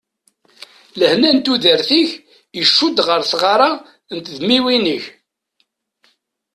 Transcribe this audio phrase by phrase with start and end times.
[0.99, 2.09] Lehna n tudert-ik
[2.61, 3.69] icudd ɣer tɣara
[4.15, 5.05] n tedmiwin-ik.